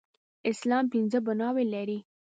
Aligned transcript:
اسلام 0.51 0.85
پنځه 0.93 1.19
بناوې 1.25 1.65
لري. 1.73 1.99